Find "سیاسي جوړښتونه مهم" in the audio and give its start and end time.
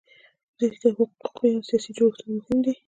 1.69-2.57